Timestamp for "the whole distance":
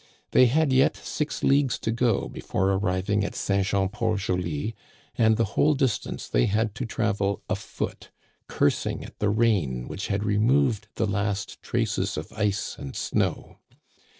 5.37-6.27